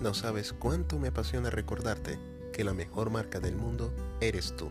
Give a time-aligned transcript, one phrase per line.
[0.00, 2.18] No sabes cuánto me apasiona recordarte
[2.52, 4.70] que la mejor marca del mundo eres tú.